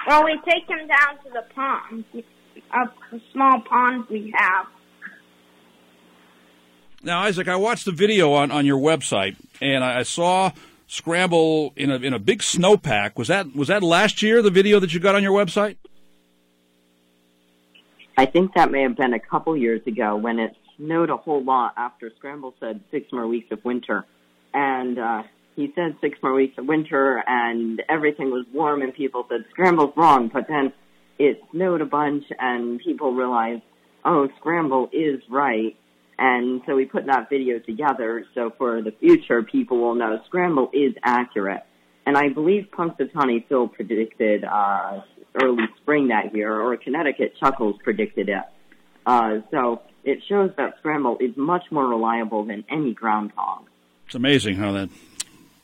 Well, 0.08 0.24
we 0.24 0.40
take 0.48 0.68
him 0.68 0.88
down 0.88 1.18
to 1.24 1.30
the 1.34 1.44
pond, 1.56 2.06
a 2.14 3.20
small 3.34 3.60
pond 3.62 4.06
we 4.10 4.32
have. 4.38 4.68
Now, 7.02 7.22
Isaac, 7.22 7.48
I 7.48 7.56
watched 7.56 7.86
the 7.86 7.92
video 7.92 8.34
on, 8.34 8.52
on 8.52 8.66
your 8.66 8.80
website, 8.80 9.36
and 9.62 9.84
I, 9.84 10.00
I 10.00 10.04
saw 10.04 10.52
Scramble 10.88 11.74
in 11.76 11.90
a 11.90 11.96
in 11.96 12.14
a 12.14 12.20
big 12.20 12.40
snowpack. 12.40 13.18
Was 13.18 13.28
that 13.28 13.56
was 13.56 13.70
that 13.70 13.82
last 13.84 14.22
year? 14.22 14.42
The 14.42 14.52
video 14.52 14.80
that 14.80 14.94
you 14.94 15.00
got 15.00 15.16
on 15.16 15.24
your 15.24 15.34
website? 15.34 15.78
I 18.18 18.26
think 18.26 18.54
that 18.56 18.72
may 18.72 18.84
have 18.84 18.96
been 18.96 19.14
a 19.14 19.20
couple 19.20 19.58
years 19.58 19.82
ago 19.88 20.16
when 20.16 20.40
it 20.40 20.56
snowed 20.78 21.10
a 21.10 21.18
whole 21.18 21.44
lot 21.44 21.74
after 21.76 22.12
Scramble 22.18 22.54
said 22.60 22.82
six 22.92 23.12
more 23.12 23.28
weeks 23.28 23.52
of 23.52 23.64
winter. 23.66 24.06
And 24.54 24.98
uh, 24.98 25.24
he 25.56 25.72
said 25.76 25.98
six 26.02 26.18
more 26.22 26.34
weeks 26.34 26.58
of 26.58 26.66
winter 26.66 27.24
and 27.28 27.82
everything 27.90 28.32
was 28.32 28.46
warm 28.54 28.82
and 28.82 28.94
people 28.94 29.26
said 29.30 29.46
Scramble's 29.52 29.94
wrong. 29.98 30.30
But 30.34 30.48
then 30.48 30.74
it 31.18 31.42
snowed 31.52 31.82
a 31.82 31.86
bunch 31.86 32.26
and 32.40 32.80
people 32.80 33.14
realized, 33.14 33.64
oh, 34.04 34.30
Scramble 34.40 34.90
is 34.94 35.22
right. 35.30 35.76
And 36.18 36.62
so 36.66 36.76
we 36.76 36.86
put 36.86 37.08
that 37.08 37.30
video 37.30 37.60
together 37.60 38.26
so 38.34 38.52
for 38.58 38.82
the 38.82 38.92
future 38.92 39.44
people 39.44 39.80
will 39.80 39.96
know 39.96 40.22
Scramble 40.28 40.70
is 40.74 40.94
accurate. 41.04 41.64
And 42.06 42.18
I 42.18 42.30
believe 42.30 42.68
Punxsutawney 42.72 43.48
Phil 43.48 43.68
predicted 43.68 44.44
uh, 44.46 45.02
early 45.42 45.66
spring 45.82 46.10
that 46.10 46.36
year, 46.36 46.54
or 46.54 46.78
Connecticut 46.78 47.34
Chuckles 47.40 47.76
predicted 47.84 48.30
it. 48.30 48.44
Uh, 49.06 49.40
so 49.52 49.82
it 50.04 50.20
shows 50.30 50.52
that 50.58 50.76
Scramble 50.80 51.18
is 51.20 51.36
much 51.36 51.64
more 51.72 51.88
reliable 51.88 52.46
than 52.46 52.64
any 52.70 52.94
groundhog. 52.94 53.66
It's 54.06 54.16
amazing 54.16 54.56
how 54.56 54.72
that 54.74 54.90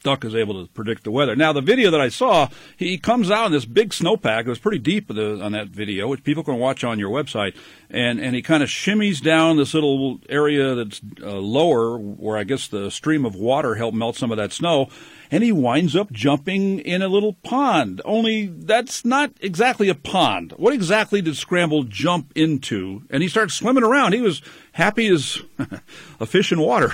duck 0.04 0.26
is 0.26 0.36
able 0.36 0.62
to 0.66 0.72
predict 0.72 1.04
the 1.04 1.12
weather. 1.12 1.36
Now, 1.36 1.54
the 1.54 1.62
video 1.62 1.92
that 1.92 2.02
I 2.02 2.10
saw, 2.10 2.50
he 2.78 2.98
comes 2.98 3.30
out 3.30 3.48
in 3.48 3.52
this 3.52 3.66
big 3.66 3.90
snowpack. 3.90 4.42
It 4.42 4.48
was 4.48 4.60
pretty 4.60 4.80
deep 4.80 5.10
on 5.10 5.52
that 5.52 5.68
video, 5.70 6.08
which 6.08 6.24
people 6.24 6.44
can 6.44 6.58
watch 6.58 6.84
on 6.84 7.00
your 7.00 7.10
website. 7.10 7.56
And, 7.90 8.20
and 8.20 8.36
he 8.36 8.42
kind 8.42 8.64
of 8.64 8.70
shimmies 8.70 9.22
down 9.22 9.58
this 9.58 9.74
little 9.74 10.20
area 10.30 10.76
that's 10.76 11.02
uh, 11.22 11.34
lower, 11.34 11.98
where 11.98 12.38
I 12.38 12.44
guess 12.44 12.68
the 12.68 12.90
stream 12.90 13.26
of 13.26 13.36
water 13.36 13.76
helped 13.76 13.96
melt 13.96 14.16
some 14.16 14.32
of 14.32 14.38
that 14.38 14.52
snow. 14.52 14.90
And 15.30 15.44
he 15.44 15.52
winds 15.52 15.96
up 15.96 16.12
jumping 16.12 16.80
in 16.80 17.02
a 17.02 17.08
little 17.08 17.34
pond. 17.34 18.02
Only 18.04 18.48
that's 18.48 19.06
not 19.06 19.32
exactly 19.40 19.88
a 19.88 19.96
pond. 19.96 20.54
What 20.58 20.74
exactly 20.74 21.22
did 21.22 21.38
Scramble 21.38 21.84
jump 21.84 22.34
into? 22.36 23.04
And 23.10 23.24
he 23.24 23.30
starts 23.30 23.54
swimming 23.54 23.84
around. 23.84 24.14
He 24.14 24.22
was 24.22 24.42
happy 24.74 25.08
as 25.08 25.42
a 26.20 26.26
fish 26.26 26.52
in 26.52 26.60
water. 26.60 26.92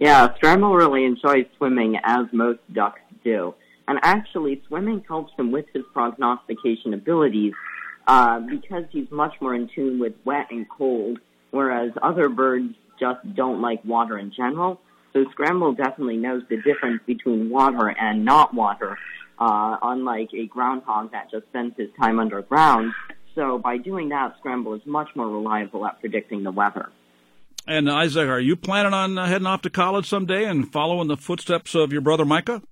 Yeah, 0.00 0.34
Scramble 0.36 0.74
really 0.74 1.04
enjoys 1.04 1.44
swimming 1.58 1.98
as 2.02 2.24
most 2.32 2.60
ducks 2.72 3.02
do. 3.22 3.54
And 3.86 3.98
actually, 4.02 4.62
swimming 4.66 5.04
helps 5.06 5.30
him 5.38 5.52
with 5.52 5.66
his 5.74 5.82
prognostication 5.92 6.94
abilities 6.94 7.52
uh, 8.06 8.40
because 8.40 8.84
he's 8.90 9.10
much 9.10 9.34
more 9.42 9.54
in 9.54 9.68
tune 9.74 9.98
with 9.98 10.14
wet 10.24 10.46
and 10.50 10.66
cold, 10.70 11.18
whereas 11.50 11.90
other 12.02 12.30
birds 12.30 12.74
just 12.98 13.18
don't 13.34 13.60
like 13.60 13.84
water 13.84 14.16
in 14.16 14.32
general. 14.34 14.80
So 15.12 15.26
Scramble 15.32 15.74
definitely 15.74 16.16
knows 16.16 16.44
the 16.48 16.56
difference 16.62 17.02
between 17.06 17.50
water 17.50 17.88
and 17.90 18.24
not 18.24 18.54
water, 18.54 18.96
uh, 19.38 19.76
unlike 19.82 20.30
a 20.32 20.46
groundhog 20.46 21.12
that 21.12 21.30
just 21.30 21.44
spends 21.48 21.74
his 21.76 21.90
time 22.00 22.18
underground. 22.18 22.94
So 23.34 23.58
by 23.58 23.76
doing 23.76 24.08
that, 24.08 24.36
Scramble 24.38 24.72
is 24.72 24.82
much 24.86 25.10
more 25.14 25.28
reliable 25.28 25.84
at 25.84 26.00
predicting 26.00 26.42
the 26.42 26.52
weather. 26.52 26.88
And 27.70 27.88
Isaac, 27.88 28.28
are 28.28 28.40
you 28.40 28.56
planning 28.56 28.92
on 28.92 29.16
uh, 29.16 29.26
heading 29.26 29.46
off 29.46 29.62
to 29.62 29.70
college 29.70 30.08
someday 30.08 30.44
and 30.44 30.70
following 30.72 31.06
the 31.06 31.16
footsteps 31.16 31.76
of 31.76 31.92
your 31.92 32.00
brother 32.00 32.24
Micah? 32.24 32.62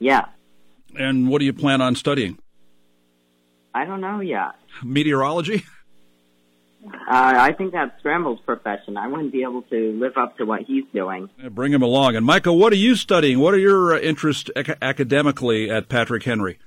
Yeah. 0.00 0.24
And 0.98 1.28
what 1.28 1.38
do 1.38 1.44
you 1.44 1.52
plan 1.52 1.80
on 1.80 1.94
studying? 1.94 2.40
I 3.72 3.84
don't 3.84 4.00
know 4.00 4.18
yet. 4.20 4.56
Meteorology? 4.82 5.64
Uh, 6.80 6.90
I 7.10 7.52
think 7.52 7.72
that's 7.72 7.98
Scramble's 7.98 8.38
profession. 8.46 8.96
I 8.96 9.08
wouldn't 9.08 9.32
be 9.32 9.42
able 9.42 9.62
to 9.62 9.98
live 9.98 10.16
up 10.16 10.38
to 10.38 10.44
what 10.44 10.62
he's 10.62 10.84
doing. 10.94 11.28
Yeah, 11.36 11.48
bring 11.48 11.72
him 11.72 11.82
along. 11.82 12.14
And 12.14 12.24
Micah, 12.24 12.52
what 12.52 12.72
are 12.72 12.76
you 12.76 12.94
studying? 12.94 13.40
What 13.40 13.52
are 13.52 13.58
your 13.58 13.94
uh, 13.94 13.98
interests 13.98 14.48
ac- 14.54 14.74
academically 14.80 15.68
at 15.68 15.88
Patrick 15.88 16.22
Henry? 16.22 16.60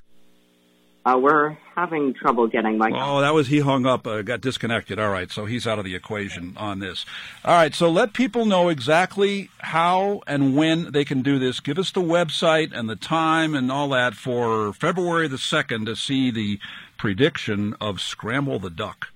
Uh, 1.03 1.17
we're 1.20 1.58
having 1.75 2.13
trouble 2.13 2.48
getting 2.48 2.77
Micah. 2.77 2.96
Oh, 3.00 3.22
that 3.22 3.34
was 3.34 3.48
he 3.48 3.60
hung 3.60 3.88
up, 3.88 4.05
uh, 4.05 4.22
got 4.22 4.39
disconnected. 4.39 5.00
All 5.00 5.10
right, 5.10 5.31
so 5.31 5.46
he's 5.46 5.65
out 5.65 5.79
of 5.79 5.86
the 5.86 5.96
equation 5.96 6.53
on 6.58 6.77
this. 6.77 7.05
All 7.43 7.55
right, 7.55 7.74
so 7.74 7.89
let 7.89 8.13
people 8.13 8.46
know 8.46 8.70
exactly 8.70 9.50
how 9.60 10.22
and 10.27 10.55
when 10.55 10.91
they 10.91 11.03
can 11.03 11.24
do 11.24 11.39
this. 11.39 11.60
Give 11.60 11.79
us 11.79 11.89
the 11.91 12.01
website 12.01 12.72
and 12.72 12.88
the 12.88 12.96
time 12.96 13.55
and 13.55 13.72
all 13.72 13.89
that 13.89 14.13
for 14.13 14.74
February 14.74 15.27
the 15.27 15.38
2nd 15.38 15.88
to 15.88 15.96
see 15.96 16.29
the 16.29 16.60
prediction 17.00 17.74
of 17.81 18.00
Scramble 18.00 18.60
the 18.60 18.70
Duck. 18.70 19.08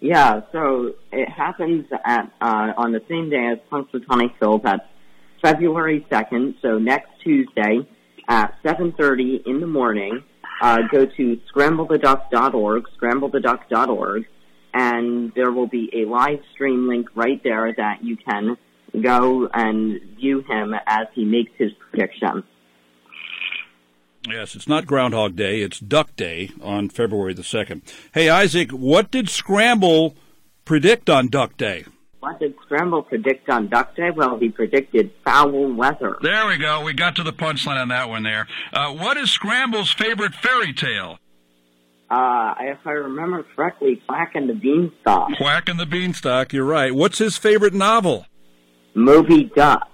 Yeah, 0.00 0.40
so 0.52 0.94
it 1.10 1.30
happens 1.30 1.86
at 2.04 2.30
uh, 2.40 2.72
on 2.76 2.92
the 2.92 3.00
same 3.08 3.30
day 3.30 3.52
as 3.52 3.58
Punxsutawney 3.70 4.34
Phil. 4.38 4.58
That's 4.58 4.82
February 5.40 6.04
second. 6.10 6.56
So 6.60 6.78
next 6.78 7.08
Tuesday 7.22 7.88
at 8.28 8.58
seven 8.62 8.92
thirty 8.92 9.40
in 9.46 9.60
the 9.60 9.66
morning. 9.66 10.24
Uh, 10.62 10.78
go 10.92 11.04
to 11.04 11.40
scrambletheduck.org, 11.52 12.84
scrambletheduck.org, 12.96 14.26
and 14.72 15.32
there 15.34 15.50
will 15.50 15.66
be 15.66 15.90
a 15.92 16.08
live 16.08 16.38
stream 16.54 16.88
link 16.88 17.08
right 17.16 17.42
there 17.42 17.74
that 17.76 18.04
you 18.04 18.16
can 18.16 18.56
go 19.02 19.48
and 19.52 20.00
view 20.16 20.42
him 20.42 20.72
as 20.86 21.08
he 21.14 21.24
makes 21.24 21.50
his 21.58 21.72
prediction. 21.90 22.44
Yes, 24.28 24.54
it's 24.54 24.68
not 24.68 24.86
Groundhog 24.86 25.34
Day, 25.34 25.62
it's 25.62 25.80
Duck 25.80 26.14
Day 26.14 26.50
on 26.62 26.88
February 26.90 27.34
the 27.34 27.42
2nd. 27.42 27.82
Hey, 28.14 28.28
Isaac, 28.28 28.70
what 28.70 29.10
did 29.10 29.28
Scramble 29.28 30.14
predict 30.64 31.10
on 31.10 31.26
Duck 31.26 31.56
Day? 31.56 31.86
What 32.22 32.38
did 32.38 32.54
Scramble 32.64 33.02
predict 33.02 33.50
on 33.50 33.66
Duck 33.66 33.96
Day? 33.96 34.10
Well, 34.14 34.38
he 34.38 34.48
predicted 34.48 35.10
foul 35.24 35.72
weather. 35.72 36.16
There 36.22 36.46
we 36.46 36.56
go. 36.56 36.80
We 36.84 36.92
got 36.92 37.16
to 37.16 37.24
the 37.24 37.32
punchline 37.32 37.82
on 37.82 37.88
that 37.88 38.08
one 38.08 38.22
there. 38.22 38.46
Uh, 38.72 38.92
what 38.92 39.16
is 39.16 39.32
Scramble's 39.32 39.92
favorite 39.92 40.32
fairy 40.32 40.72
tale? 40.72 41.18
Uh, 42.08 42.54
if 42.60 42.78
I 42.86 42.92
remember 42.92 43.44
correctly, 43.56 44.00
Quack 44.06 44.36
and 44.36 44.48
the 44.48 44.54
Beanstalk. 44.54 45.36
Quack 45.36 45.68
and 45.68 45.80
the 45.80 45.86
Beanstalk, 45.86 46.52
you're 46.52 46.64
right. 46.64 46.94
What's 46.94 47.18
his 47.18 47.36
favorite 47.36 47.74
novel? 47.74 48.26
Moby 48.94 49.50
Duck. 49.56 49.88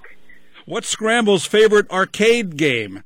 What's 0.66 0.90
Scramble's 0.90 1.46
favorite 1.46 1.90
arcade 1.90 2.58
game? 2.58 3.04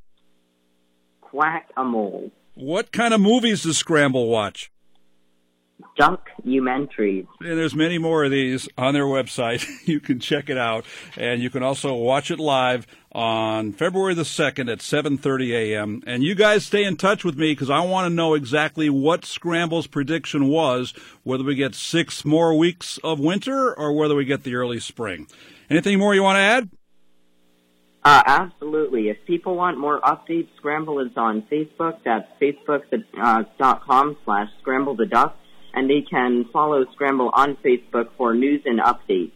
Quack-a-mole. 1.21 2.33
What 2.55 2.91
kind 2.91 3.15
of 3.15 3.21
movies 3.21 3.63
does 3.63 3.79
Scramble 3.79 4.27
watch? 4.27 4.73
Documentaries. 5.99 7.27
And 7.41 7.59
there's 7.59 7.75
many 7.75 7.99
more 7.99 8.25
of 8.25 8.31
these 8.31 8.69
on 8.79 8.95
their 8.95 9.05
website. 9.05 9.67
You 9.85 10.01
can 10.01 10.21
check 10.21 10.49
it 10.49 10.57
out, 10.57 10.85
and 11.17 11.43
you 11.43 11.51
can 11.51 11.63
also 11.63 11.95
watch 11.95 12.31
it 12.31 12.39
live 12.39 12.87
on 13.11 13.73
February 13.73 14.15
the 14.15 14.25
second 14.25 14.69
at 14.69 14.79
7:30 14.79 15.51
a.m. 15.51 16.03
And 16.07 16.23
you 16.23 16.35
guys 16.35 16.65
stay 16.65 16.85
in 16.85 16.97
touch 16.97 17.25
with 17.25 17.37
me 17.37 17.53
because 17.53 17.69
I 17.69 17.81
want 17.81 18.09
to 18.09 18.15
know 18.15 18.35
exactly 18.35 18.89
what 18.89 19.25
Scramble's 19.25 19.87
prediction 19.89 20.47
was, 20.47 20.95
whether 21.25 21.45
we 21.45 21.57
get 21.57 21.75
six 21.75 22.25
more 22.25 22.57
weeks 22.57 22.99
of 23.03 23.19
winter 23.19 23.75
or 23.75 23.93
whether 23.93 24.15
we 24.15 24.25
get 24.25 24.45
the 24.45 24.55
early 24.55 24.81
spring. 24.81 25.27
Anything 25.69 25.99
more 25.99 26.15
you 26.15 26.23
want 26.23 26.37
to 26.37 26.41
add? 26.41 26.71
Uh, 28.05 28.23
absolutely. 28.27 29.09
If 29.09 29.19
people 29.27 29.55
want 29.55 29.79
more 29.79 30.01
updates, 30.01 30.49
Scramble 30.57 30.99
is 31.01 31.13
on 31.17 31.43
Facebook. 31.43 31.99
That's 32.05 32.27
facebook.com 32.41 34.17
slash 34.25 34.49
scramble 34.61 34.97
the 34.97 35.07
duck. 35.07 35.37
And 35.75 35.89
they 35.89 36.03
can 36.03 36.45
follow 36.53 36.85
Scramble 36.93 37.31
on 37.33 37.57
Facebook 37.57 38.09
for 38.17 38.35
news 38.35 38.63
and 38.65 38.81
updates. 38.81 39.33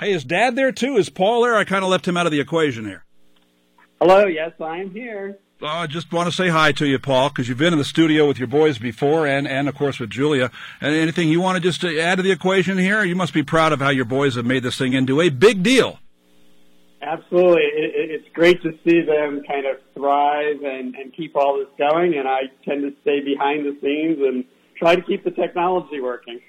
Hey, 0.00 0.12
is 0.12 0.24
Dad 0.24 0.56
there 0.56 0.72
too? 0.72 0.96
Is 0.96 1.10
Paul 1.10 1.42
there? 1.42 1.54
I 1.54 1.64
kind 1.64 1.84
of 1.84 1.90
left 1.90 2.08
him 2.08 2.16
out 2.16 2.26
of 2.26 2.32
the 2.32 2.40
equation 2.40 2.86
here. 2.86 3.04
Hello, 4.00 4.26
yes, 4.26 4.52
I 4.60 4.78
am 4.78 4.90
here. 4.90 5.38
Uh, 5.62 5.66
I 5.66 5.86
just 5.86 6.12
want 6.12 6.28
to 6.28 6.34
say 6.34 6.48
hi 6.48 6.72
to 6.72 6.86
you, 6.86 6.98
Paul, 6.98 7.28
because 7.28 7.48
you've 7.48 7.58
been 7.58 7.72
in 7.72 7.78
the 7.78 7.84
studio 7.84 8.26
with 8.26 8.36
your 8.36 8.48
boys 8.48 8.78
before, 8.78 9.28
and 9.28 9.46
and 9.46 9.68
of 9.68 9.76
course 9.76 10.00
with 10.00 10.10
Julia. 10.10 10.50
And 10.80 10.92
anything 10.92 11.28
you 11.28 11.40
want 11.40 11.54
to 11.54 11.60
just 11.60 11.84
add 11.84 12.16
to 12.16 12.22
the 12.22 12.32
equation 12.32 12.78
here? 12.78 13.04
You 13.04 13.14
must 13.14 13.32
be 13.32 13.44
proud 13.44 13.72
of 13.72 13.78
how 13.78 13.90
your 13.90 14.04
boys 14.04 14.34
have 14.34 14.44
made 14.44 14.64
this 14.64 14.76
thing 14.76 14.92
into 14.92 15.20
a 15.20 15.28
big 15.28 15.62
deal. 15.62 16.00
Absolutely, 17.00 17.62
it, 17.62 18.10
it's 18.10 18.28
great 18.34 18.60
to 18.62 18.72
see 18.84 19.02
them 19.02 19.42
kind 19.46 19.66
of 19.66 19.76
thrive 19.94 20.62
and, 20.64 20.96
and 20.96 21.12
keep 21.14 21.36
all 21.36 21.58
this 21.58 21.68
going. 21.78 22.14
And 22.14 22.26
I 22.26 22.40
tend 22.64 22.82
to 22.82 22.92
stay 23.02 23.20
behind 23.20 23.64
the 23.64 23.78
scenes 23.80 24.18
and 24.20 24.44
try 24.82 24.96
to 24.96 25.02
keep 25.02 25.22
the 25.22 25.30
technology 25.30 26.00
working. 26.00 26.40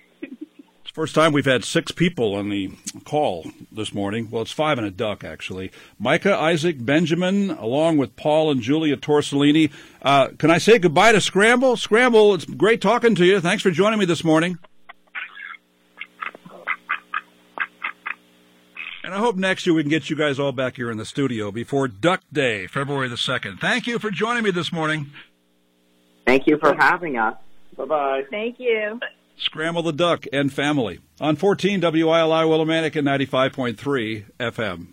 First 0.91 1.15
time 1.15 1.33
we've 1.33 1.45
had 1.45 1.63
six 1.63 1.91
people 1.91 2.35
on 2.35 2.49
the 2.49 2.71
call 3.03 3.47
this 3.71 3.95
morning. 3.95 4.29
Well, 4.29 4.43
it's 4.43 4.51
five 4.51 4.77
and 4.77 4.85
a 4.85 4.91
duck, 4.91 5.23
actually. 5.23 5.71
Micah, 5.97 6.35
Isaac, 6.35 6.83
Benjamin, 6.85 7.49
along 7.49 7.97
with 7.97 8.15
Paul 8.15 8.51
and 8.51 8.61
Julia 8.61 8.95
Torsolini. 8.95 9.71
Uh, 10.03 10.29
can 10.37 10.51
I 10.51 10.59
say 10.59 10.77
goodbye 10.77 11.11
to 11.13 11.21
Scramble? 11.21 11.77
Scramble, 11.77 12.35
it's 12.35 12.45
great 12.45 12.79
talking 12.79 13.15
to 13.15 13.25
you. 13.25 13.39
Thanks 13.39 13.63
for 13.63 13.71
joining 13.71 13.97
me 13.97 14.05
this 14.05 14.23
morning. 14.23 14.59
And 19.03 19.15
I 19.15 19.17
hope 19.17 19.35
next 19.35 19.65
year 19.65 19.75
we 19.75 19.81
can 19.81 19.89
get 19.89 20.11
you 20.11 20.15
guys 20.15 20.39
all 20.39 20.51
back 20.51 20.75
here 20.75 20.91
in 20.91 20.97
the 20.97 21.05
studio 21.05 21.51
before 21.51 21.87
Duck 21.87 22.21
Day, 22.31 22.67
February 22.67 23.09
the 23.09 23.15
2nd. 23.15 23.59
Thank 23.59 23.87
you 23.87 23.97
for 23.97 24.11
joining 24.11 24.43
me 24.43 24.51
this 24.51 24.71
morning. 24.71 25.11
Thank 26.27 26.45
you 26.45 26.57
for 26.59 26.75
having 26.75 27.17
us. 27.17 27.35
Bye 27.77 27.85
bye. 27.85 28.23
Thank 28.29 28.59
you. 28.59 28.99
Scramble 29.35 29.83
the 29.83 29.93
Duck 29.93 30.25
and 30.31 30.53
Family 30.53 30.99
on 31.19 31.35
14 31.35 31.81
WILI 31.81 32.45
Willimantic 32.45 32.95
and 32.95 33.07
95.3 33.07 34.25
FM. 34.39 34.87